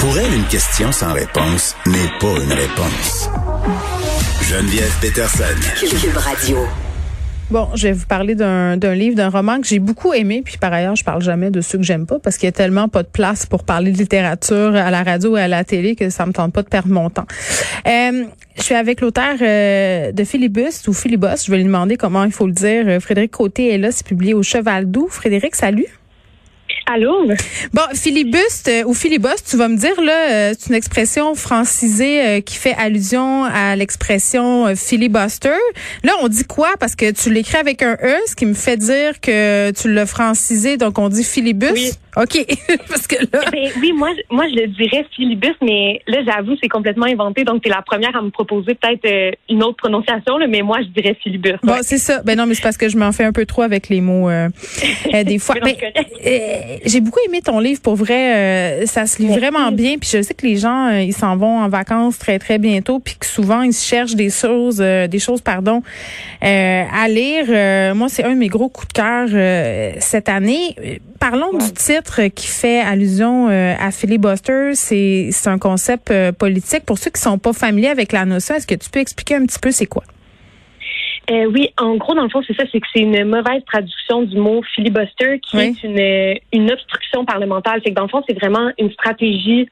Pour 0.00 0.16
elle, 0.16 0.32
une 0.32 0.46
question 0.46 0.90
sans 0.92 1.12
réponse 1.12 1.76
n'est 1.86 2.08
pas 2.20 2.42
une 2.42 2.52
réponse. 2.54 3.28
Geneviève 4.40 4.90
Peterson. 4.98 5.44
Cube 5.78 6.16
Radio. 6.16 6.56
Bon, 7.50 7.68
je 7.74 7.88
vais 7.88 7.92
vous 7.92 8.06
parler 8.06 8.34
d'un 8.34 8.76
livre, 8.94 9.14
d'un 9.14 9.28
roman 9.28 9.60
que 9.60 9.66
j'ai 9.66 9.78
beaucoup 9.78 10.14
aimé, 10.14 10.40
puis 10.42 10.56
par 10.56 10.72
ailleurs, 10.72 10.96
je 10.96 11.04
parle 11.04 11.20
jamais 11.20 11.50
de 11.50 11.60
ceux 11.60 11.76
que 11.76 11.84
j'aime 11.84 12.06
pas 12.06 12.18
parce 12.18 12.38
qu'il 12.38 12.46
y 12.46 12.48
a 12.48 12.52
tellement 12.52 12.88
pas 12.88 13.02
de 13.02 13.08
place 13.08 13.44
pour 13.44 13.64
parler 13.64 13.92
de 13.92 13.98
littérature 13.98 14.74
à 14.74 14.90
la 14.90 15.02
radio 15.02 15.36
et 15.36 15.42
à 15.42 15.48
la 15.48 15.64
télé 15.64 15.94
que 15.94 16.08
ça 16.08 16.24
me 16.24 16.32
tente 16.32 16.54
pas 16.54 16.62
de 16.62 16.68
perdre 16.68 16.88
mon 16.88 17.10
temps. 17.10 17.26
Euh, 17.86 18.24
je 18.56 18.62
suis 18.62 18.74
avec 18.74 19.02
l'auteur 19.02 19.36
euh, 19.42 20.12
de 20.12 20.24
Philibus 20.24 20.88
ou 20.88 20.94
Philibus, 20.94 21.44
je 21.44 21.50
vais 21.50 21.58
lui 21.58 21.64
demander 21.64 21.98
comment 21.98 22.24
il 22.24 22.32
faut 22.32 22.46
le 22.46 22.54
dire. 22.54 22.84
Euh, 22.86 23.00
Frédéric 23.00 23.32
Côté 23.32 23.74
est 23.74 23.78
là, 23.78 23.92
c'est 23.92 24.06
publié 24.06 24.32
au 24.32 24.42
Cheval 24.42 24.90
Doux. 24.90 25.08
Frédéric, 25.10 25.54
salut. 25.56 25.99
Allô? 26.92 27.24
Bon, 27.72 27.82
filibuste 27.94 28.66
euh, 28.66 28.82
ou 28.84 28.94
filibuste, 28.94 29.46
tu 29.48 29.56
vas 29.56 29.68
me 29.68 29.76
dire, 29.76 30.00
là, 30.00 30.12
euh, 30.50 30.54
c'est 30.58 30.70
une 30.70 30.74
expression 30.74 31.36
francisée 31.36 32.20
euh, 32.20 32.40
qui 32.40 32.56
fait 32.56 32.74
allusion 32.76 33.44
à 33.44 33.76
l'expression 33.76 34.74
filibuster. 34.74 35.54
Là, 36.02 36.14
on 36.20 36.26
dit 36.26 36.42
quoi? 36.42 36.70
Parce 36.80 36.96
que 36.96 37.12
tu 37.12 37.32
l'écris 37.32 37.58
avec 37.58 37.82
un 37.82 37.92
E, 38.02 38.16
ce 38.26 38.34
qui 38.34 38.44
me 38.44 38.54
fait 38.54 38.76
dire 38.76 39.20
que 39.20 39.70
tu 39.70 39.92
l'as 39.92 40.06
francisé, 40.06 40.78
donc 40.78 40.98
on 40.98 41.08
dit 41.08 41.22
filibus. 41.22 41.70
Oui. 41.72 41.92
OK. 42.16 42.44
Parce 42.88 43.06
que 43.06 43.14
là. 43.32 43.44
Ben, 43.52 43.70
oui, 43.80 43.92
moi, 43.92 44.08
moi, 44.28 44.48
je 44.48 44.56
le 44.62 44.66
dirais 44.66 45.06
filibus, 45.14 45.54
mais 45.62 46.02
là, 46.08 46.24
j'avoue, 46.26 46.56
c'est 46.60 46.68
complètement 46.68 47.06
inventé. 47.06 47.44
Donc, 47.44 47.62
tu 47.62 47.68
es 47.68 47.72
la 47.72 47.82
première 47.82 48.16
à 48.16 48.22
me 48.22 48.30
proposer 48.30 48.74
peut-être 48.74 49.36
une 49.48 49.62
autre 49.62 49.76
prononciation, 49.76 50.36
là, 50.38 50.48
mais 50.48 50.62
moi, 50.62 50.78
je 50.82 50.88
dirais 50.88 51.16
filibus. 51.22 51.54
Bon, 51.62 51.76
c'est 51.82 51.98
ça. 51.98 52.20
Ben 52.24 52.36
non, 52.36 52.46
mais 52.46 52.54
c'est 52.54 52.64
parce 52.64 52.76
que 52.76 52.88
je 52.88 52.96
m'en 52.96 53.12
fais 53.12 53.22
un 53.22 53.32
peu 53.32 53.46
trop 53.46 53.62
avec 53.62 53.88
les 53.88 54.00
mots 54.00 54.28
des 55.12 55.38
fois. 55.38 55.54
Mais, 55.62 55.76
j'ai 56.84 57.00
beaucoup 57.00 57.18
aimé 57.26 57.40
ton 57.42 57.58
livre 57.60 57.80
pour 57.80 57.96
vrai. 57.96 58.82
Euh, 58.82 58.86
ça 58.86 59.06
se 59.06 59.18
lit 59.18 59.26
Merci. 59.26 59.40
vraiment 59.40 59.72
bien. 59.72 59.96
Puis 59.98 60.10
je 60.12 60.22
sais 60.22 60.34
que 60.34 60.46
les 60.46 60.56
gens 60.56 60.88
euh, 60.88 61.00
ils 61.02 61.12
s'en 61.14 61.36
vont 61.36 61.58
en 61.60 61.68
vacances 61.68 62.18
très 62.18 62.38
très 62.38 62.58
bientôt. 62.58 62.98
Puis 62.98 63.16
que 63.18 63.26
souvent 63.26 63.62
ils 63.62 63.72
cherchent 63.74 64.14
des 64.14 64.30
choses, 64.30 64.78
euh, 64.80 65.06
des 65.06 65.18
choses 65.18 65.40
pardon, 65.40 65.82
euh, 66.42 66.84
à 66.92 67.08
lire. 67.08 67.46
Euh, 67.48 67.94
moi 67.94 68.08
c'est 68.08 68.24
un 68.24 68.30
de 68.30 68.38
mes 68.38 68.48
gros 68.48 68.68
coups 68.68 68.88
de 68.88 68.92
cœur 68.94 69.28
euh, 69.32 69.92
cette 69.98 70.28
année. 70.28 70.76
Parlons 71.18 71.52
du 71.56 71.72
titre 71.72 72.22
qui 72.28 72.46
fait 72.46 72.80
allusion 72.80 73.48
euh, 73.50 73.74
à 73.78 73.90
filibuster. 73.90 74.72
C'est 74.74 75.28
c'est 75.32 75.48
un 75.48 75.58
concept 75.58 76.12
politique. 76.32 76.84
Pour 76.86 76.98
ceux 76.98 77.10
qui 77.10 77.20
sont 77.20 77.38
pas 77.38 77.52
familiers 77.52 77.88
avec 77.88 78.12
la 78.12 78.24
notion, 78.24 78.54
est-ce 78.54 78.66
que 78.66 78.74
tu 78.74 78.88
peux 78.90 79.00
expliquer 79.00 79.34
un 79.36 79.44
petit 79.44 79.58
peu 79.58 79.70
c'est 79.70 79.86
quoi? 79.86 80.04
Euh, 81.30 81.44
oui, 81.46 81.68
en 81.78 81.96
gros, 81.96 82.14
dans 82.14 82.24
le 82.24 82.28
fond, 82.28 82.42
c'est 82.46 82.56
ça, 82.56 82.64
c'est 82.72 82.80
que 82.80 82.86
c'est 82.92 83.02
une 83.02 83.24
mauvaise 83.24 83.62
traduction 83.66 84.22
du 84.22 84.36
mot 84.36 84.62
filibuster 84.74 85.38
qui 85.40 85.56
Oui. 85.56 85.62
est 85.76 85.84
une, 85.84 86.60
une 86.60 86.72
obstruction 86.72 87.24
parlementaire. 87.24 87.74
C'est 87.84 87.90
que 87.90 87.94
dans 87.94 88.02
le 88.02 88.08
fond, 88.08 88.22
c'est 88.28 88.38
vraiment 88.38 88.70
une 88.78 88.90
stratégie 88.90 89.68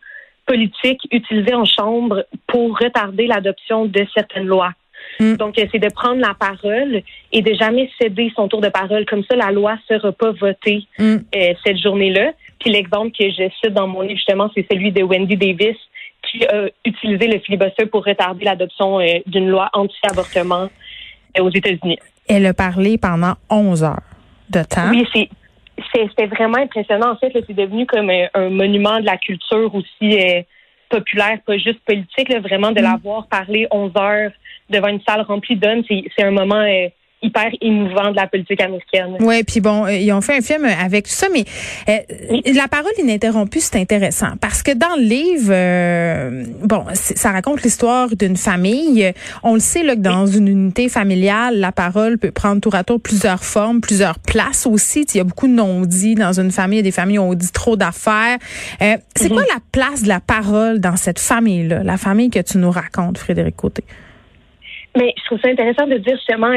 politique 0.46 1.00
utilisée 1.10 1.54
en 1.54 1.64
chambre 1.64 2.24
pour 2.46 2.78
retarder 2.78 3.26
l'adoption 3.26 3.86
de 3.86 4.06
certaines 4.14 4.46
lois. 4.46 4.72
Mm. 5.20 5.34
Donc, 5.36 5.58
euh, 5.58 5.66
c'est 5.72 5.78
de 5.78 5.92
prendre 5.92 6.20
la 6.20 6.34
parole 6.34 7.02
et 7.32 7.42
de 7.42 7.54
jamais 7.54 7.90
céder 8.00 8.32
son 8.36 8.46
tour 8.48 8.60
de 8.60 8.68
parole. 8.68 9.04
Comme 9.06 9.24
ça, 9.24 9.36
la 9.36 9.50
loi 9.50 9.76
sera 9.88 10.12
pas 10.12 10.30
votée 10.32 10.84
Mm. 10.98 11.16
euh, 11.34 11.54
cette 11.64 11.78
journée-là. 11.78 12.32
Puis 12.60 12.70
l'exemple 12.70 13.10
que 13.18 13.28
je 13.30 13.48
cite 13.60 13.74
dans 13.74 13.86
mon 13.88 14.02
livre, 14.02 14.16
justement, 14.16 14.50
c'est 14.54 14.66
celui 14.70 14.92
de 14.92 15.02
Wendy 15.02 15.36
Davis 15.36 15.76
qui 16.30 16.44
a 16.46 16.68
utilisé 16.84 17.26
le 17.28 17.38
filibuster 17.40 17.86
pour 17.86 18.04
retarder 18.04 18.44
l'adoption 18.44 19.00
euh, 19.00 19.18
d'une 19.26 19.48
loi 19.48 19.70
anti-avortement 19.72 20.64
euh, 20.64 20.68
aux 21.40 21.50
États-Unis. 21.50 21.98
Elle 22.28 22.46
a 22.46 22.54
parlé 22.54 22.98
pendant 22.98 23.34
11 23.50 23.84
heures 23.84 24.02
de 24.50 24.62
temps. 24.62 24.90
Oui, 24.90 25.06
c'est 25.12 25.28
c'était 25.94 26.26
vraiment 26.26 26.58
impressionnant. 26.58 27.12
En 27.12 27.16
fait, 27.16 27.32
c'est 27.32 27.54
devenu 27.54 27.86
comme 27.86 28.10
un, 28.10 28.26
un 28.34 28.50
monument 28.50 28.98
de 29.00 29.06
la 29.06 29.16
culture 29.16 29.72
aussi 29.74 30.18
euh, 30.18 30.42
populaire, 30.88 31.38
pas 31.46 31.56
juste 31.56 31.80
politique. 31.86 32.28
Là, 32.28 32.40
vraiment, 32.40 32.72
de 32.72 32.80
l'avoir 32.80 33.26
parlé 33.28 33.66
11 33.70 33.92
heures 33.96 34.30
devant 34.70 34.88
une 34.88 35.00
salle 35.02 35.22
remplie 35.22 35.56
d'hommes, 35.56 35.82
c'est 35.88 36.04
c'est 36.16 36.24
un 36.24 36.30
moment 36.30 36.56
euh, 36.56 36.88
hyper 37.22 37.50
émouvant 37.60 38.10
de 38.10 38.16
la 38.16 38.26
politique 38.26 38.60
américaine. 38.60 39.16
Ouais, 39.20 39.42
puis 39.42 39.60
bon, 39.60 39.86
euh, 39.86 39.92
ils 39.92 40.12
ont 40.12 40.20
fait 40.20 40.36
un 40.36 40.40
film 40.40 40.64
avec 40.64 41.04
tout 41.04 41.10
ça, 41.10 41.26
mais 41.32 41.44
euh, 41.88 42.54
la 42.54 42.68
parole 42.68 42.92
ininterrompue, 42.98 43.60
c'est 43.60 43.78
intéressant 43.80 44.36
parce 44.40 44.62
que 44.62 44.72
dans 44.72 44.96
le 44.96 45.02
livre, 45.02 45.50
euh, 45.50 46.44
bon, 46.62 46.84
ça 46.94 47.32
raconte 47.32 47.62
l'histoire 47.62 48.08
d'une 48.14 48.36
famille. 48.36 49.12
On 49.42 49.54
le 49.54 49.60
sait 49.60 49.82
là 49.82 49.94
que 49.94 50.00
dans 50.00 50.26
une 50.26 50.48
unité 50.48 50.88
familiale, 50.88 51.58
la 51.58 51.72
parole 51.72 52.18
peut 52.18 52.30
prendre 52.30 52.60
tour 52.60 52.74
à 52.74 52.84
tour 52.84 53.00
plusieurs 53.00 53.44
formes, 53.44 53.80
plusieurs 53.80 54.18
places 54.18 54.66
aussi. 54.66 55.04
Il 55.14 55.18
y 55.18 55.20
a 55.20 55.24
beaucoup 55.24 55.48
de 55.48 55.52
non-dits 55.52 56.14
dans 56.14 56.38
une 56.38 56.50
famille. 56.50 56.78
Il 56.78 56.82
y 56.82 56.86
a 56.86 56.90
des 56.90 56.92
familles 56.92 57.18
où 57.18 57.22
on 57.22 57.34
dit 57.34 57.52
trop 57.52 57.76
d'affaires. 57.76 58.38
Euh, 58.82 58.96
c'est 59.16 59.28
quoi 59.28 59.42
la 59.42 59.60
place 59.72 60.02
de 60.02 60.08
la 60.08 60.20
parole 60.20 60.80
dans 60.80 60.96
cette 60.96 61.18
famille-là, 61.18 61.82
la 61.82 61.96
famille 61.96 62.30
que 62.30 62.40
tu 62.40 62.58
nous 62.58 62.70
racontes, 62.70 63.18
Frédéric 63.18 63.56
Côté? 63.56 63.84
Mais 64.96 65.14
je 65.16 65.24
trouve 65.26 65.40
ça 65.40 65.48
intéressant 65.48 65.86
de 65.86 65.98
dire 65.98 66.16
justement 66.16 66.52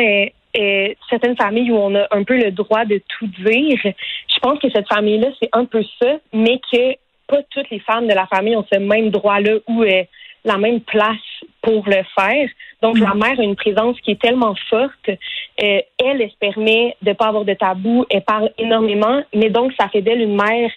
euh, 0.57 0.93
certaines 1.09 1.37
familles 1.37 1.71
où 1.71 1.77
on 1.77 1.95
a 1.95 2.07
un 2.11 2.23
peu 2.23 2.37
le 2.37 2.51
droit 2.51 2.85
de 2.85 3.01
tout 3.07 3.27
dire. 3.27 3.79
Je 3.83 4.39
pense 4.41 4.59
que 4.59 4.69
cette 4.69 4.87
famille-là, 4.87 5.27
c'est 5.41 5.49
un 5.53 5.65
peu 5.65 5.83
ça, 6.01 6.17
mais 6.33 6.59
que 6.71 6.93
pas 7.27 7.41
toutes 7.49 7.69
les 7.69 7.79
femmes 7.79 8.07
de 8.07 8.13
la 8.13 8.27
famille 8.27 8.55
ont 8.55 8.65
ce 8.71 8.79
même 8.79 9.09
droit-là 9.09 9.59
ou 9.67 9.83
euh, 9.83 10.03
la 10.43 10.57
même 10.57 10.81
place 10.81 11.17
pour 11.61 11.85
le 11.87 12.03
faire. 12.15 12.49
Donc, 12.81 12.97
la 12.97 13.13
mère 13.13 13.39
a 13.39 13.43
une 13.43 13.55
présence 13.55 13.99
qui 14.01 14.11
est 14.11 14.21
tellement 14.21 14.55
forte. 14.69 15.09
Euh, 15.09 15.15
elle, 15.59 16.21
elle 16.21 16.31
se 16.31 16.37
permet 16.37 16.95
de 17.01 17.13
pas 17.13 17.27
avoir 17.27 17.45
de 17.45 17.53
tabou. 17.53 18.05
Elle 18.09 18.23
parle 18.23 18.51
énormément, 18.57 19.21
mais 19.33 19.49
donc, 19.49 19.71
ça 19.79 19.87
fait 19.89 20.01
d'elle 20.01 20.21
une 20.21 20.35
mère 20.35 20.71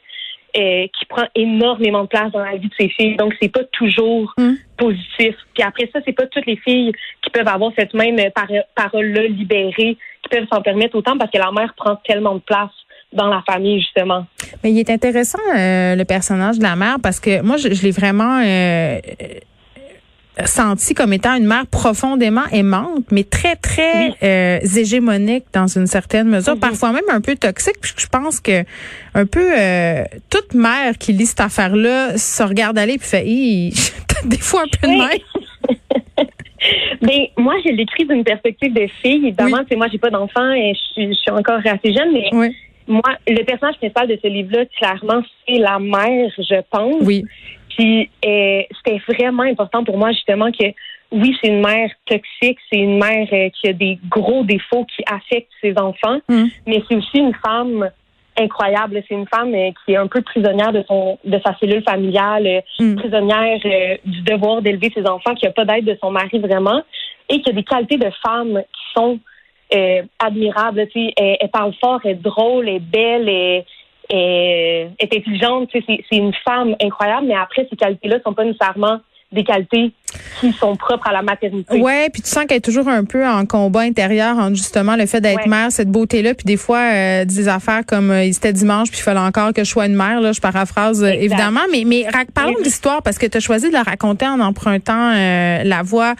euh, 0.56 0.86
qui 0.96 1.04
prend 1.06 1.24
énormément 1.34 2.02
de 2.02 2.08
place 2.08 2.30
dans 2.32 2.44
la 2.44 2.56
vie 2.56 2.68
de 2.68 2.74
ses 2.78 2.88
filles. 2.88 3.16
Donc, 3.16 3.34
c'est 3.40 3.48
pas 3.52 3.64
toujours 3.72 4.32
Mm. 4.38 4.54
positif. 4.76 5.34
Puis 5.54 5.62
après 5.62 5.88
ça, 5.92 6.00
c'est 6.04 6.12
pas 6.12 6.26
toutes 6.26 6.46
les 6.46 6.56
filles 6.56 6.92
qui 7.22 7.30
peuvent 7.30 7.48
avoir 7.48 7.72
cette 7.76 7.94
même 7.94 8.18
euh, 8.18 8.30
par- 8.34 8.46
parole-là 8.74 9.22
libérée, 9.28 9.96
qui 10.22 10.28
peuvent 10.30 10.46
s'en 10.52 10.62
permettre 10.62 10.96
autant 10.96 11.16
parce 11.18 11.30
que 11.30 11.38
la 11.38 11.50
mère 11.52 11.72
prend 11.76 11.96
tellement 11.96 12.34
de 12.34 12.40
place 12.40 12.70
dans 13.12 13.28
la 13.28 13.42
famille, 13.48 13.80
justement. 13.80 14.26
Mais 14.62 14.72
il 14.72 14.78
est 14.78 14.90
intéressant 14.90 15.38
euh, 15.56 15.94
le 15.94 16.04
personnage 16.04 16.58
de 16.58 16.64
la 16.64 16.74
mère 16.74 16.96
parce 17.02 17.20
que 17.20 17.42
moi 17.42 17.56
je, 17.56 17.72
je 17.72 17.82
l'ai 17.84 17.92
vraiment 17.92 18.40
euh, 18.44 18.98
euh, 20.40 20.46
senti 20.46 20.94
comme 20.94 21.12
étant 21.12 21.34
une 21.36 21.46
mère 21.46 21.66
profondément 21.66 22.44
aimante, 22.52 23.04
mais 23.12 23.24
très 23.24 23.56
très 23.56 24.08
Oui. 24.08 24.14
euh, 24.22 24.58
hégémonique 24.76 25.44
dans 25.52 25.66
une 25.66 25.86
certaine 25.86 26.28
mesure, 26.28 26.54
Mhm. 26.54 26.60
parfois 26.60 26.92
même 26.92 27.04
un 27.10 27.20
peu 27.20 27.36
toxique. 27.36 27.76
Puis 27.80 27.92
je 27.96 28.06
pense 28.06 28.40
que 28.40 28.64
un 29.14 29.26
peu 29.26 29.46
euh, 29.58 30.04
toute 30.30 30.54
mère 30.54 30.98
qui 30.98 31.12
lit 31.12 31.26
cette 31.26 31.40
affaire-là 31.40 32.18
se 32.18 32.42
regarde 32.42 32.78
aller 32.78 32.98
puis 32.98 33.08
fait, 33.08 33.24
des 34.24 34.38
fois 34.38 34.62
un 34.62 34.78
peu 34.80 34.86
de 34.88 34.92
Oui. 34.92 34.98
même. 34.98 36.26
Ben, 37.02 37.26
moi, 37.36 37.54
je 37.64 37.70
l'écris 37.72 38.06
d'une 38.06 38.24
perspective 38.24 38.72
de 38.72 38.86
fille. 39.02 39.26
Évidemment, 39.26 39.60
c'est 39.68 39.76
moi, 39.76 39.86
j'ai 39.92 39.98
pas 39.98 40.08
d'enfant 40.08 40.50
et 40.52 40.72
je 40.74 40.92
suis, 40.94 41.08
je 41.08 41.18
suis 41.18 41.30
encore 41.30 41.58
assez 41.58 41.92
jeune, 41.92 42.10
mais 42.12 42.30
Oui, 42.32 42.56
moi, 42.88 43.02
le 43.28 43.44
personnage 43.44 43.76
principal 43.76 44.08
de 44.08 44.18
ce 44.22 44.28
livre-là, 44.28 44.64
clairement, 44.78 45.22
c'est 45.46 45.58
la 45.58 45.78
mère, 45.78 46.30
je 46.38 46.60
pense. 46.70 47.02
oui. 47.02 47.22
Puis 47.76 48.10
euh, 48.24 48.62
c'était 48.84 49.00
vraiment 49.08 49.42
important 49.42 49.84
pour 49.84 49.98
moi 49.98 50.12
justement 50.12 50.50
que 50.52 50.64
oui, 51.12 51.36
c'est 51.40 51.48
une 51.48 51.60
mère 51.60 51.90
toxique, 52.06 52.58
c'est 52.72 52.78
une 52.78 52.98
mère 52.98 53.28
euh, 53.32 53.48
qui 53.50 53.68
a 53.68 53.72
des 53.72 53.98
gros 54.08 54.42
défauts 54.42 54.84
qui 54.84 55.02
affectent 55.06 55.52
ses 55.60 55.76
enfants, 55.78 56.18
Mm. 56.28 56.44
mais 56.66 56.82
c'est 56.88 56.96
aussi 56.96 57.18
une 57.18 57.34
femme 57.34 57.88
incroyable. 58.36 59.00
C'est 59.06 59.14
une 59.14 59.28
femme 59.28 59.54
euh, 59.54 59.70
qui 59.84 59.92
est 59.92 59.96
un 59.96 60.08
peu 60.08 60.22
prisonnière 60.22 60.72
de 60.72 60.82
son 60.88 61.18
de 61.24 61.38
sa 61.44 61.56
cellule 61.58 61.84
familiale, 61.84 62.62
Mm. 62.80 62.96
prisonnière 62.96 63.58
du 64.04 64.22
devoir 64.22 64.60
d'élever 64.62 64.90
ses 64.94 65.06
enfants, 65.06 65.34
qui 65.34 65.46
a 65.46 65.52
pas 65.52 65.64
d'aide 65.64 65.84
de 65.84 65.96
son 66.00 66.10
mari 66.10 66.38
vraiment, 66.38 66.82
et 67.28 67.40
qui 67.40 67.50
a 67.50 67.52
des 67.52 67.62
qualités 67.62 67.96
de 67.98 68.10
femme 68.26 68.62
qui 68.62 68.84
sont 69.00 69.18
admirables. 70.18 70.86
Tu 70.88 71.00
sais, 71.06 71.12
elle, 71.16 71.36
elle 71.40 71.48
parle 71.50 71.72
fort, 71.80 72.00
elle 72.04 72.12
est 72.12 72.14
drôle, 72.22 72.68
elle 72.68 72.76
est 72.76 72.78
belle, 72.80 73.28
elle, 73.28 73.64
elle 74.08 74.92
est 74.98 75.14
intelligente. 75.16 75.70
C'est 75.72 76.16
une 76.16 76.34
femme 76.44 76.76
incroyable, 76.82 77.26
mais 77.26 77.36
après 77.36 77.66
ces 77.70 77.76
qualités-là 77.76 78.18
sont 78.24 78.34
pas 78.34 78.44
nécessairement 78.44 79.00
des 79.34 79.44
qualités 79.44 79.92
qui 80.40 80.52
sont 80.52 80.76
propres 80.76 81.08
à 81.08 81.12
la 81.12 81.22
maternité. 81.22 81.80
Ouais, 81.80 82.08
puis 82.10 82.22
tu 82.22 82.28
sens 82.28 82.44
qu'elle 82.46 82.58
est 82.58 82.60
toujours 82.60 82.88
un 82.88 83.04
peu 83.04 83.26
en 83.26 83.46
combat 83.46 83.80
intérieur 83.80 84.36
entre 84.38 84.56
justement 84.56 84.96
le 84.96 85.06
fait 85.06 85.20
d'être 85.20 85.46
mère, 85.46 85.70
cette 85.70 85.90
beauté-là, 85.90 86.34
puis 86.34 86.44
des 86.44 86.56
fois 86.56 86.80
euh, 86.92 87.24
des 87.24 87.48
affaires 87.48 87.82
comme 87.86 88.10
euh, 88.10 88.30
c'était 88.32 88.52
dimanche, 88.52 88.90
puis 88.90 88.98
il 89.00 89.02
fallait 89.02 89.20
encore 89.20 89.52
que 89.52 89.64
je 89.64 89.70
sois 89.70 89.86
une 89.86 89.94
mère. 89.94 90.20
Là, 90.20 90.32
je 90.32 90.40
paraphrase 90.40 91.02
euh, 91.02 91.08
évidemment, 91.08 91.60
mais 91.70 91.84
mais 91.86 92.06
parlons 92.32 92.58
de 92.58 92.64
l'histoire 92.64 93.02
parce 93.02 93.18
que 93.18 93.26
tu 93.26 93.36
as 93.36 93.40
choisi 93.40 93.68
de 93.68 93.72
la 93.72 93.82
raconter 93.82 94.26
en 94.26 94.40
empruntant 94.40 95.12
la 95.14 95.82
voix, 95.82 96.14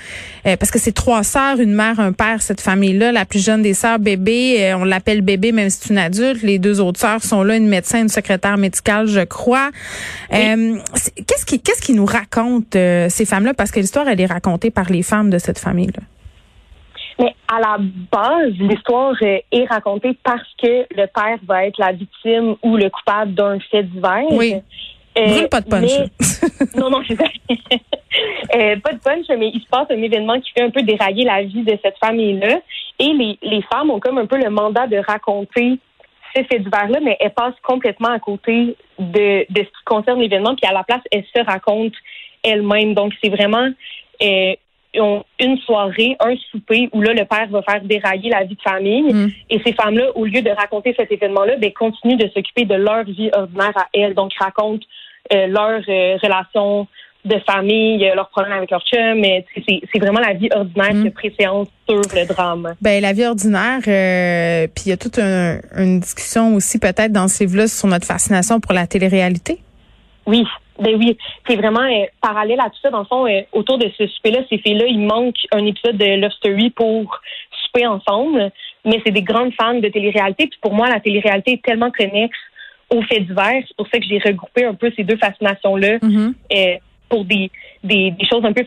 parce 0.44 0.70
que 0.70 0.78
c'est 0.78 0.92
trois 0.92 1.22
sœurs, 1.22 1.58
une 1.60 1.74
mère, 1.74 2.00
un 2.00 2.12
père, 2.12 2.42
cette 2.42 2.60
famille-là. 2.60 3.12
La 3.12 3.24
plus 3.24 3.44
jeune 3.44 3.62
des 3.62 3.74
sœurs, 3.74 3.98
bébé, 3.98 4.74
on 4.78 4.84
l'appelle 4.84 5.20
bébé 5.20 5.52
même 5.52 5.70
si 5.70 5.80
c'est 5.82 5.90
une 5.90 5.98
adulte. 5.98 6.42
Les 6.42 6.58
deux 6.58 6.80
autres 6.80 7.00
sœurs 7.00 7.22
sont 7.22 7.42
là, 7.42 7.56
une 7.56 7.68
médecin, 7.68 8.00
une 8.02 8.08
secrétaire 8.08 8.56
médicale, 8.56 9.06
je 9.06 9.20
crois. 9.20 9.70
qu'est-ce 10.30 11.46
qui 11.46 11.60
qu'est-ce 11.60 11.82
qui 11.82 11.92
nous 11.92 12.06
raconte 12.06 12.76
ces 13.08 13.24
femmes-là 13.24 13.54
parce 13.54 13.70
que 13.70 13.80
l'histoire 13.80 14.08
elle 14.08 14.20
est 14.20 14.26
racontée 14.26 14.70
par 14.70 14.90
les 14.90 15.02
femmes 15.02 15.30
de 15.30 15.38
cette 15.38 15.58
famille-là. 15.58 16.02
Mais 17.18 17.34
à 17.48 17.60
la 17.60 17.78
base, 17.78 18.52
l'histoire 18.58 19.14
est 19.22 19.64
racontée 19.68 20.18
parce 20.22 20.48
que 20.60 20.86
le 20.90 21.06
père 21.06 21.38
va 21.46 21.66
être 21.66 21.78
la 21.78 21.92
victime 21.92 22.56
ou 22.62 22.76
le 22.76 22.90
coupable 22.90 23.34
d'un 23.34 23.58
fait 23.70 23.84
divers. 23.84 24.24
Oui. 24.30 24.54
Euh, 25.16 25.46
pas 25.46 25.60
de 25.60 25.68
punch. 25.68 25.92
non, 26.76 26.90
non, 26.90 27.00
je 27.02 27.12
euh, 27.12 28.76
pas 28.80 28.92
de 28.92 28.98
punch, 28.98 29.26
mais 29.38 29.50
il 29.54 29.60
se 29.60 29.68
passe 29.68 29.86
un 29.90 30.02
événement 30.02 30.40
qui 30.40 30.50
fait 30.50 30.62
un 30.62 30.70
peu 30.70 30.82
dérailler 30.82 31.24
la 31.24 31.42
vie 31.42 31.62
de 31.62 31.78
cette 31.84 31.98
famille-là. 31.98 32.60
Et 32.98 33.12
les, 33.12 33.38
les 33.42 33.62
femmes 33.62 33.90
ont 33.90 34.00
comme 34.00 34.18
un 34.18 34.26
peu 34.26 34.38
le 34.38 34.50
mandat 34.50 34.88
de 34.88 34.96
raconter 34.96 35.78
ces 36.34 36.42
faits 36.44 36.64
divers-là, 36.64 36.98
mais 37.00 37.16
elles 37.20 37.32
passent 37.32 37.54
complètement 37.62 38.08
à 38.08 38.18
côté 38.18 38.76
de, 38.98 39.46
de 39.52 39.60
ce 39.60 39.62
qui 39.62 39.84
concerne 39.84 40.20
l'événement, 40.20 40.56
puis 40.56 40.68
à 40.68 40.72
la 40.72 40.82
place, 40.82 41.02
elles 41.12 41.24
se 41.34 41.44
racontent 41.44 41.96
elles-mêmes. 42.44 42.94
Donc, 42.94 43.12
c'est 43.22 43.30
vraiment 43.30 43.68
euh, 44.22 44.54
une 45.40 45.58
soirée, 45.58 46.16
un 46.20 46.36
souper 46.50 46.88
où 46.92 47.00
là, 47.00 47.12
le 47.12 47.24
père 47.24 47.48
va 47.50 47.62
faire 47.62 47.82
dérailler 47.82 48.30
la 48.30 48.44
vie 48.44 48.54
de 48.54 48.62
famille. 48.62 49.12
Mm. 49.12 49.30
Et 49.50 49.60
ces 49.64 49.72
femmes-là, 49.72 50.16
au 50.16 50.24
lieu 50.24 50.40
de 50.40 50.50
raconter 50.50 50.94
cet 50.96 51.10
événement-là, 51.10 51.56
ben, 51.56 51.72
continuent 51.72 52.16
de 52.16 52.28
s'occuper 52.28 52.64
de 52.64 52.74
leur 52.74 53.04
vie 53.04 53.30
ordinaire 53.32 53.72
à 53.76 53.86
elles. 53.92 54.14
Donc, 54.14 54.32
racontent 54.38 54.86
euh, 55.32 55.46
leurs 55.48 55.82
euh, 55.88 56.16
relations 56.22 56.86
de 57.24 57.38
famille, 57.46 57.98
leurs 58.14 58.28
problèmes 58.28 58.52
avec 58.52 58.70
leur 58.70 58.84
chum. 58.84 59.18
Mais 59.18 59.44
c'est 59.66 59.98
vraiment 59.98 60.20
la 60.20 60.34
vie 60.34 60.50
ordinaire 60.54 60.94
mm. 60.94 61.04
qui 61.04 61.10
préséance 61.10 61.68
sur 61.88 61.96
le 61.96 62.26
drame. 62.26 62.74
Ben 62.82 63.02
la 63.02 63.14
vie 63.14 63.24
ordinaire, 63.24 63.80
puis 63.80 64.84
il 64.86 64.90
y 64.90 64.92
a 64.92 64.96
toute 64.96 65.18
une 65.18 66.00
discussion 66.00 66.54
aussi 66.54 66.78
peut-être 66.78 67.12
dans 67.12 67.26
ces 67.26 67.46
livres-là 67.46 67.66
sur 67.66 67.88
notre 67.88 68.06
fascination 68.06 68.60
pour 68.60 68.74
la 68.74 68.86
télé-réalité. 68.86 69.58
Oui, 70.26 70.44
ben 70.78 70.96
oui, 70.96 71.16
c'est 71.46 71.56
vraiment 71.56 71.82
euh, 71.82 72.06
parallèle 72.20 72.60
à 72.60 72.70
tout 72.70 72.78
ça. 72.82 72.90
Dans 72.90 73.00
le 73.00 73.04
fond, 73.04 73.26
euh, 73.26 73.42
autour 73.52 73.78
de 73.78 73.90
ce 73.96 74.06
souper-là, 74.06 74.40
ces 74.50 74.58
filles-là, 74.58 74.86
il 74.86 75.00
manque 75.00 75.36
un 75.52 75.64
épisode 75.64 75.96
de 75.96 76.20
Love 76.20 76.32
Story 76.32 76.70
pour 76.70 77.20
souper 77.64 77.86
ensemble. 77.86 78.50
Mais 78.84 79.00
c'est 79.04 79.12
des 79.12 79.22
grandes 79.22 79.52
fans 79.54 79.78
de 79.78 79.88
télé-réalité. 79.88 80.48
Puis 80.48 80.58
pour 80.60 80.74
moi, 80.74 80.88
la 80.88 81.00
télé-réalité 81.00 81.52
est 81.52 81.62
tellement 81.62 81.90
connexe 81.90 82.38
aux 82.90 83.02
faits 83.02 83.26
divers. 83.26 83.62
C'est 83.66 83.76
pour 83.76 83.88
ça 83.88 83.98
que 83.98 84.04
j'ai 84.06 84.18
regroupé 84.18 84.64
un 84.64 84.74
peu 84.74 84.92
ces 84.96 85.04
deux 85.04 85.16
fascinations-là. 85.16 85.98
Mm-hmm. 85.98 86.34
euh, 86.52 86.76
pour 87.08 87.24
des, 87.24 87.50
des, 87.84 88.10
des, 88.10 88.26
choses 88.26 88.44
un 88.44 88.52
peu 88.52 88.64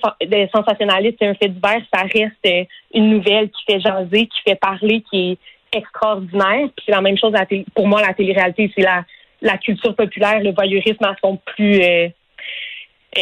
sensationnalistes, 0.54 1.22
un 1.22 1.34
fait 1.34 1.50
divers, 1.50 1.82
ça 1.94 2.04
reste 2.04 2.46
euh, 2.46 2.64
une 2.94 3.10
nouvelle 3.10 3.50
qui 3.50 3.64
fait 3.66 3.82
jaser, 3.82 4.28
qui 4.28 4.42
fait 4.46 4.56
parler, 4.56 5.04
qui 5.10 5.32
est 5.32 5.78
extraordinaire. 5.78 6.70
Puis 6.76 6.86
c'est 6.86 6.94
la 6.94 7.02
même 7.02 7.18
chose 7.18 7.34
pour 7.76 7.88
moi, 7.88 8.02
la 8.02 8.14
télé-réalité, 8.14 8.72
c'est 8.76 8.84
la 8.84 9.04
la 9.42 9.58
culture 9.58 9.96
populaire, 9.96 10.40
le 10.42 10.54
voyeurisme 10.54 11.04
à 11.04 11.16
son 11.24 11.38
plus 11.38 11.82
euh, 11.82 12.08
euh, 13.18 13.22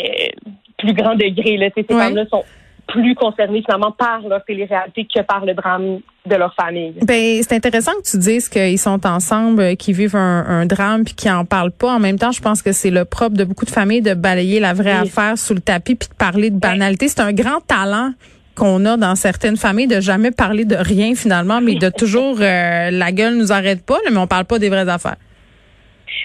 plus 0.78 0.94
grand 0.94 1.16
degré. 1.16 1.58
Là. 1.58 1.68
Ces 1.76 1.84
femmes-là 1.84 2.26
sont 2.30 2.44
plus 2.88 3.16
concernées 3.16 3.64
finalement 3.64 3.92
par 3.92 4.22
leur 4.28 4.46
télé-réalité 4.46 5.08
que 5.14 5.22
par 5.22 5.44
le 5.44 5.56
drame 5.56 6.00
de 6.26 6.36
leur 6.36 6.54
famille. 6.54 6.94
Ben 7.02 7.42
c'est 7.42 7.56
intéressant 7.56 7.92
que 7.94 8.10
tu 8.10 8.18
dises 8.18 8.48
qu'ils 8.48 8.78
sont 8.78 9.08
ensemble, 9.08 9.62
euh, 9.62 9.76
qu'ils 9.76 9.96
vivent 9.96 10.16
un, 10.16 10.66
drame 10.66 11.04
puis 11.04 11.16
qu'ils 11.16 11.32
en 11.32 11.46
parlent 11.46 11.72
pas. 11.72 11.94
En 11.96 12.00
même 12.00 12.20
temps, 12.20 12.32
je 12.32 12.42
pense 12.42 12.62
que 12.62 12.72
c'est 12.72 12.92
le 12.92 13.06
propre 13.06 13.36
de 13.36 13.44
beaucoup 13.44 13.66
de 13.66 13.72
familles 13.72 14.02
de 14.02 14.14
balayer 14.14 14.60
la 14.60 14.74
vraie 14.74 14.92
affaire 14.92 15.38
sous 15.38 15.54
le 15.54 15.62
tapis 15.62 15.96
puis 15.96 16.10
de 16.10 16.14
parler 16.14 16.50
de 16.52 16.60
banalité. 16.60 17.08
C'est 17.08 17.22
un 17.22 17.34
grand 17.34 17.60
talent 17.66 18.12
qu'on 18.56 18.86
a 18.86 18.98
dans 18.98 19.16
certaines 19.16 19.58
familles 19.58 19.88
de 19.88 20.00
jamais 20.00 20.32
parler 20.32 20.64
de 20.64 20.76
rien 20.76 21.16
finalement, 21.16 21.60
mais 21.60 21.76
de 21.76 21.90
toujours 21.90 22.38
la 22.40 23.12
gueule 23.12 23.36
nous 23.36 23.52
arrête 23.52 23.86
pas, 23.86 23.98
mais 24.10 24.18
on 24.18 24.28
parle 24.28 24.46
pas 24.46 24.60
des 24.60 24.70
vraies 24.70 24.88
affaires. 24.88 25.18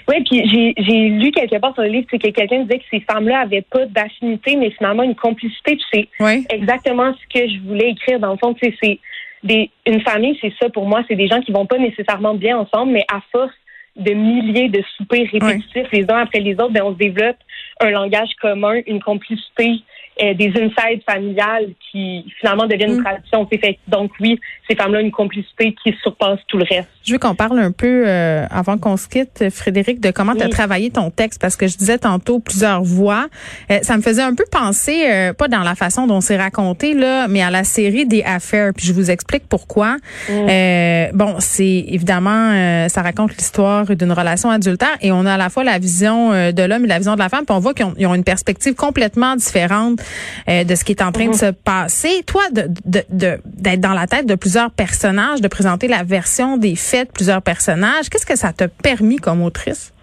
Oui, 0.07 0.23
puis 0.23 0.75
j'ai 0.77 1.09
lu 1.09 1.31
quelque 1.31 1.57
part 1.59 1.73
sur 1.73 1.83
le 1.83 1.89
livre 1.89 2.07
que 2.07 2.17
quelqu'un 2.17 2.63
disait 2.63 2.79
que 2.79 2.85
ces 2.91 3.01
femmes-là 3.01 3.41
avaient 3.41 3.61
pas 3.61 3.85
d'affinité, 3.85 4.55
mais 4.55 4.71
finalement 4.71 5.03
une 5.03 5.15
complicité. 5.15 5.77
Puis 5.77 6.07
c'est 6.21 6.55
exactement 6.55 7.13
ce 7.13 7.39
que 7.39 7.47
je 7.47 7.59
voulais 7.67 7.91
écrire 7.91 8.19
dans 8.19 8.31
le 8.31 8.37
fond. 8.37 8.55
C'est 8.61 8.99
des 9.43 9.69
une 9.85 10.01
famille, 10.01 10.37
c'est 10.41 10.53
ça 10.61 10.69
pour 10.69 10.85
moi. 10.85 11.03
C'est 11.07 11.15
des 11.15 11.27
gens 11.27 11.41
qui 11.41 11.51
vont 11.51 11.65
pas 11.65 11.77
nécessairement 11.77 12.35
bien 12.35 12.57
ensemble, 12.57 12.91
mais 12.93 13.05
à 13.11 13.21
force 13.31 13.53
de 13.95 14.13
milliers 14.13 14.69
de 14.69 14.81
soupers 14.95 15.27
répétitifs 15.31 15.91
les 15.91 16.09
uns 16.09 16.19
après 16.19 16.39
les 16.39 16.53
autres, 16.53 16.71
ben 16.71 16.83
on 16.83 16.93
se 16.93 16.97
développe 16.97 17.37
un 17.81 17.89
langage 17.89 18.29
commun, 18.41 18.79
une 18.87 19.01
complicité 19.01 19.73
euh, 20.21 20.33
des 20.35 20.49
insides 20.49 21.01
familiales 21.09 21.69
qui 21.89 22.25
finalement 22.39 22.67
deviennent 22.67 22.91
une 22.91 22.99
mm. 22.99 23.03
tradition. 23.03 23.47
Fait, 23.47 23.79
donc 23.87 24.11
oui, 24.19 24.39
ces 24.69 24.75
femmes-là 24.75 25.01
une 25.01 25.11
complicité 25.11 25.75
qui 25.83 25.95
surpasse 26.01 26.39
tout 26.47 26.57
le 26.57 26.65
reste. 26.69 26.89
Je 27.03 27.13
veux 27.13 27.19
qu'on 27.19 27.33
parle 27.33 27.57
un 27.59 27.71
peu, 27.71 28.03
euh, 28.05 28.45
avant 28.51 28.77
qu'on 28.77 28.97
se 28.97 29.07
quitte, 29.07 29.49
Frédéric, 29.49 29.99
de 29.99 30.11
comment 30.11 30.35
tu 30.35 30.43
as 30.43 30.49
travaillé 30.49 30.91
ton 30.91 31.09
texte, 31.09 31.41
parce 31.41 31.55
que 31.55 31.67
je 31.67 31.75
disais 31.75 31.97
tantôt 31.97 32.39
plusieurs 32.39 32.83
voix. 32.83 33.27
Euh, 33.71 33.79
ça 33.81 33.97
me 33.97 34.01
faisait 34.03 34.21
un 34.21 34.35
peu 34.35 34.43
penser, 34.51 35.31
pas 35.37 35.47
dans 35.47 35.63
la 35.63 35.75
façon 35.75 36.05
dont 36.05 36.21
c'est 36.21 36.37
raconté, 36.37 36.93
là, 36.93 37.27
mais 37.27 37.41
à 37.41 37.49
la 37.49 37.63
série 37.63 38.05
des 38.05 38.23
affaires. 38.23 38.73
Puis 38.75 38.85
je 38.85 38.93
vous 38.93 39.09
explique 39.09 39.47
pourquoi. 39.49 39.97
Mm. 40.29 41.11
bon, 41.13 41.35
c'est 41.39 41.85
évidemment, 41.87 42.87
ça 42.89 43.01
raconte 43.01 43.35
l'histoire 43.37 43.85
d'une 43.95 44.11
relation 44.11 44.51
adultère 44.51 44.97
et 45.01 45.11
on 45.11 45.25
a 45.25 45.33
à 45.33 45.37
la 45.37 45.49
fois 45.49 45.63
la 45.63 45.79
vision 45.79 46.51
de 46.51 46.63
l'homme 46.63 46.85
et 46.85 46.87
la 46.87 46.97
vision 46.99 47.15
de 47.15 47.19
la 47.19 47.29
femme. 47.29 47.45
Puis 47.45 47.55
on 47.55 47.59
voit 47.59 47.73
qu'ils 47.73 48.07
ont, 48.07 48.13
une 48.13 48.23
perspective 48.23 48.75
complètement 48.75 49.35
différente 49.35 49.99
euh, 50.49 50.63
de 50.63 50.75
ce 50.75 50.83
qui 50.83 50.91
est 50.91 51.01
en 51.01 51.11
train 51.11 51.25
de 51.25 51.29
mhm. 51.29 51.33
se 51.33 51.51
passer. 51.51 52.23
Toi, 52.25 52.43
d'être 52.51 52.73
de, 52.85 53.39
de, 53.45 53.75
dans 53.77 53.93
la 53.93 54.07
tête 54.07 54.25
de 54.25 54.35
plusieurs 54.35 54.71
personnages, 54.71 55.41
de 55.41 55.47
présenter 55.47 55.87
la 55.87 56.03
version 56.03 56.57
des 56.57 56.75
faits 56.75 57.09
de 57.09 57.13
plusieurs 57.13 57.41
personnages, 57.41 58.09
qu'est-ce 58.09 58.25
que 58.25 58.37
ça 58.37 58.53
t'a 58.53 58.67
permis 58.67 59.17
comme 59.17 59.41
autrice? 59.41 59.93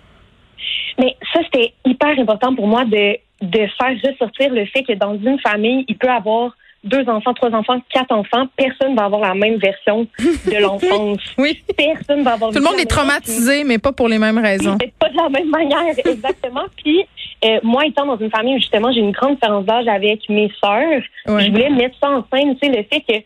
Mais 0.99 1.17
ça, 1.33 1.41
c'était 1.45 1.73
hyper 1.85 2.19
important 2.19 2.55
pour 2.55 2.67
moi 2.67 2.85
de, 2.85 3.17
de 3.43 3.59
faire 3.79 3.97
ressortir 4.05 4.53
le 4.53 4.65
fait 4.67 4.83
que 4.83 4.95
dans 4.95 5.17
une 5.17 5.39
famille, 5.41 5.85
il 5.89 5.97
peut 5.97 6.11
avoir 6.11 6.57
deux 6.85 7.09
enfants, 7.09 7.35
trois 7.35 7.51
enfants, 7.51 7.81
quatre 7.93 8.13
enfants, 8.13 8.47
personne 8.57 8.95
va 8.95 9.05
avoir 9.05 9.21
la 9.21 9.35
même 9.35 9.57
version 9.57 10.07
de 10.19 10.57
l'enfance. 10.61 11.19
oui. 11.37 11.63
Personne 11.77 12.23
va 12.23 12.35
avoir. 12.35 12.53
Tout 12.53 12.59
le 12.59 12.65
monde 12.65 12.79
est 12.79 12.89
traumatisé, 12.91 13.65
mais 13.65 13.79
pas 13.79 13.93
pour 13.93 14.09
les 14.09 14.19
mêmes 14.19 14.39
raisons. 14.39 14.79
pas 14.99 15.09
de 15.09 15.17
la 15.17 15.29
même 15.29 15.51
manière, 15.51 15.95
exactement. 16.05 16.65
Puis 16.77 17.05
euh, 17.45 17.59
moi, 17.63 17.85
étant 17.87 18.07
dans 18.07 18.19
une 18.19 18.31
famille 18.31 18.57
où 18.57 18.59
justement 18.59 18.93
j'ai 18.93 19.01
une 19.01 19.13
grande 19.13 19.35
différence 19.35 19.65
d'âge 19.65 19.89
avec 19.89 20.29
mes 20.29 20.51
sœurs, 20.63 21.03
je 21.27 21.51
voulais 21.51 21.71
mettre 21.71 21.97
ça 22.01 22.11
en 22.11 22.25
scène, 22.33 22.57
tu 22.57 22.69
sais, 22.69 22.77
le 22.77 22.85
fait 22.85 23.01
que 23.01 23.25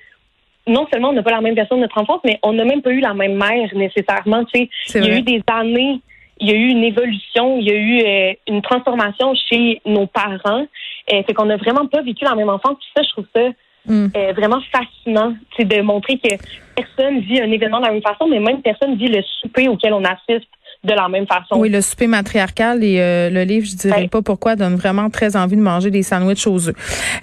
non 0.66 0.86
seulement 0.92 1.10
on 1.10 1.12
n'a 1.12 1.22
pas 1.22 1.32
la 1.32 1.40
même 1.40 1.54
version 1.54 1.76
de 1.76 1.82
notre 1.82 1.98
enfance, 1.98 2.20
mais 2.24 2.38
on 2.42 2.52
n'a 2.52 2.64
même 2.64 2.82
pas 2.82 2.90
eu 2.90 3.00
la 3.00 3.14
même 3.14 3.34
mère 3.34 3.68
nécessairement. 3.74 4.44
Tu 4.44 4.68
sais, 4.86 4.98
il 4.98 5.04
y 5.04 5.10
a 5.10 5.18
eu 5.18 5.22
des 5.22 5.42
années 5.52 6.00
il 6.42 6.50
y 6.50 6.52
a 6.52 6.56
eu 6.56 6.68
une 6.68 6.82
évolution, 6.82 7.58
il 7.58 7.66
y 7.66 7.70
a 7.70 7.74
eu 7.74 8.02
euh, 8.02 8.34
une 8.48 8.62
transformation 8.62 9.32
chez 9.48 9.80
nos 9.86 10.06
parents. 10.06 10.66
Euh, 11.12 11.22
fait 11.24 11.34
qu'on 11.34 11.46
n'a 11.46 11.56
vraiment 11.56 11.86
pas 11.86 12.02
vécu 12.02 12.24
la 12.24 12.34
même 12.34 12.48
enfance. 12.48 12.76
Puis 12.78 12.88
ça, 12.96 13.02
je 13.02 13.08
trouve 13.10 13.26
ça 13.34 13.48
mm. 13.86 14.06
euh, 14.16 14.32
vraiment 14.32 14.60
fascinant, 14.70 15.34
c'est 15.56 15.64
de 15.64 15.80
montrer 15.82 16.18
que 16.18 16.34
personne 16.76 17.20
vit 17.20 17.40
un 17.40 17.50
événement 17.50 17.80
de 17.80 17.86
la 17.86 17.92
même 17.92 18.02
façon, 18.02 18.28
mais 18.28 18.38
même 18.38 18.62
personne 18.62 18.96
vit 18.96 19.08
le 19.08 19.22
souper 19.40 19.68
auquel 19.68 19.92
on 19.94 20.04
assiste 20.04 20.48
de 20.84 20.94
la 20.94 21.08
même 21.08 21.26
façon. 21.26 21.58
Oui, 21.58 21.68
le 21.68 21.80
souper 21.80 22.08
matriarcal 22.08 22.82
et 22.82 23.00
euh, 23.00 23.30
le 23.30 23.42
livre, 23.42 23.66
je 23.66 23.76
dirais 23.76 24.08
pas 24.08 24.20
pourquoi, 24.20 24.56
donne 24.56 24.74
vraiment 24.74 25.10
très 25.10 25.36
envie 25.36 25.56
de 25.56 25.60
manger 25.60 25.90
des 25.90 26.02
sandwichs 26.02 26.46
aux 26.46 26.68
œufs. 26.68 26.74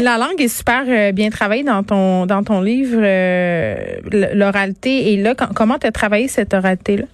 la 0.00 0.18
langue 0.18 0.40
est 0.40 0.48
super 0.48 1.12
bien 1.12 1.30
travaillée 1.30 1.64
dans 1.64 1.82
ton 1.82 2.26
dans 2.26 2.44
ton 2.44 2.60
livre, 2.60 3.00
l'oralité. 4.34 5.12
Et 5.12 5.16
là, 5.16 5.34
comment 5.34 5.78
tu 5.78 5.88
as 5.88 5.92
travaillé 5.92 6.28
cette 6.28 6.54
oralité-là? 6.54 7.06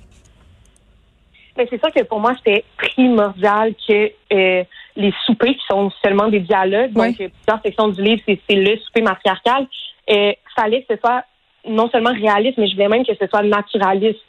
Mais 1.56 1.66
c'est 1.70 1.78
sûr 1.78 1.92
que 1.92 2.02
pour 2.02 2.20
moi, 2.20 2.34
c'était 2.36 2.64
primordial 2.76 3.74
que 3.86 4.10
euh, 4.32 4.64
les 4.96 5.12
soupers, 5.24 5.54
qui 5.54 5.66
sont 5.68 5.90
seulement 6.04 6.28
des 6.28 6.40
dialogues, 6.40 6.92
donc 6.92 7.16
plusieurs 7.16 7.62
sections 7.64 7.88
du 7.88 8.02
livre, 8.02 8.22
c'est 8.26 8.54
le 8.54 8.76
souper 8.78 9.02
matriarcal, 9.02 9.66
euh, 10.10 10.32
fallait 10.54 10.82
que 10.82 10.94
ce 10.94 11.00
soit 11.00 11.24
non 11.66 11.88
seulement 11.90 12.12
réaliste, 12.12 12.58
mais 12.58 12.68
je 12.68 12.74
voulais 12.74 12.88
même 12.88 13.04
que 13.04 13.14
ce 13.14 13.26
soit 13.26 13.42
naturaliste. 13.42 14.20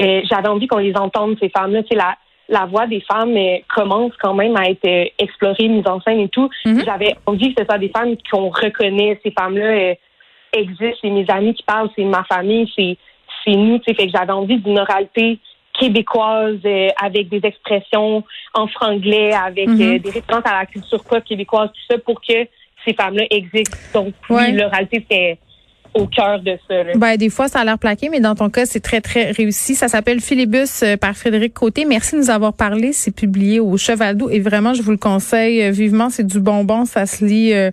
Euh, 0.00 0.20
J'avais 0.30 0.48
envie 0.48 0.66
qu'on 0.66 0.78
les 0.78 0.96
entende, 0.96 1.36
ces 1.40 1.48
femmes-là. 1.48 1.82
Tu 1.82 1.88
sais, 1.90 1.96
la, 1.96 2.16
la 2.48 2.66
voix 2.66 2.86
des 2.86 3.00
femmes 3.00 3.36
euh, 3.36 3.58
commence 3.74 4.12
quand 4.20 4.34
même 4.34 4.56
à 4.56 4.68
être 4.68 4.86
euh, 4.86 5.04
explorée, 5.18 5.68
mise 5.68 5.86
en 5.86 6.00
scène 6.00 6.20
et 6.20 6.28
tout. 6.28 6.48
Mm-hmm. 6.64 6.84
J'avais 6.84 7.16
envie 7.26 7.54
que 7.54 7.62
ce 7.62 7.66
soit 7.66 7.78
des 7.78 7.88
femmes 7.88 8.14
qu'on 8.30 8.50
reconnaît. 8.50 9.18
Ces 9.24 9.32
femmes-là 9.32 9.94
existent. 10.52 10.98
C'est 11.00 11.10
mes 11.10 11.28
amis 11.30 11.54
qui 11.54 11.62
parlent, 11.62 11.90
c'est 11.96 12.04
ma 12.04 12.24
famille, 12.24 12.70
c'est 12.76 13.56
nous. 13.56 13.78
Tu 13.78 13.84
sais, 13.88 13.94
fait 13.94 14.06
que 14.06 14.12
j'avais 14.16 14.32
envie 14.32 14.58
d'une 14.58 14.78
oralité 14.78 15.38
québécoises 15.82 16.60
avec 17.00 17.28
des 17.28 17.40
expressions 17.42 18.22
en 18.54 18.66
franglais, 18.68 19.32
avec 19.32 19.68
mm-hmm. 19.68 20.00
des 20.00 20.10
références 20.10 20.44
à 20.44 20.60
la 20.60 20.66
culture 20.66 21.02
pop 21.04 21.24
québécoise, 21.24 21.68
tout 21.68 21.94
ça, 21.94 21.98
pour 21.98 22.20
que 22.20 22.46
ces 22.86 22.94
femmes-là 22.94 23.24
existent. 23.30 23.76
Donc, 23.94 24.14
oui, 24.30 24.52
l'oralité, 24.52 25.04
c'est 25.10 25.38
au 25.94 26.06
cœur 26.06 26.40
de 26.40 26.58
ça. 26.68 26.74
Ben, 26.96 27.16
des 27.16 27.28
fois, 27.28 27.48
ça 27.48 27.60
a 27.60 27.64
l'air 27.64 27.78
plaqué, 27.78 28.08
mais 28.08 28.20
dans 28.20 28.34
ton 28.34 28.48
cas, 28.48 28.64
c'est 28.64 28.80
très, 28.80 29.00
très 29.00 29.30
réussi. 29.30 29.74
Ça 29.74 29.88
s'appelle 29.88 30.20
Philibus 30.20 30.82
euh, 30.82 30.96
par 30.96 31.14
Frédéric 31.14 31.54
Côté. 31.54 31.84
Merci 31.84 32.14
de 32.14 32.20
nous 32.20 32.30
avoir 32.30 32.54
parlé. 32.54 32.92
C'est 32.92 33.14
publié 33.14 33.60
au 33.60 33.76
Cheval 33.76 34.16
d'eau 34.16 34.30
et 34.30 34.40
vraiment, 34.40 34.74
je 34.74 34.82
vous 34.82 34.90
le 34.90 34.96
conseille 34.96 35.62
euh, 35.62 35.70
vivement. 35.70 36.08
C'est 36.08 36.26
du 36.26 36.40
bonbon. 36.40 36.86
Ça 36.86 37.06
se 37.06 37.24
lit. 37.24 37.52
Euh, 37.52 37.70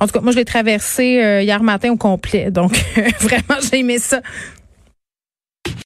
en 0.00 0.06
tout 0.06 0.12
cas, 0.12 0.20
moi, 0.20 0.32
je 0.32 0.38
l'ai 0.38 0.44
traversé 0.44 1.42
hier 1.42 1.62
matin 1.62 1.90
au 1.92 1.96
complet. 1.96 2.50
Donc, 2.50 2.72
vraiment, 3.20 3.60
j'ai 3.60 3.80
aimé 3.80 3.98
ça. 3.98 4.20